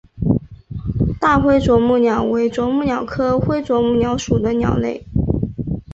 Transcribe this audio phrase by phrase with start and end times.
[1.19, 5.05] 大灰啄木鸟为啄木鸟科灰啄木鸟属的鸟类。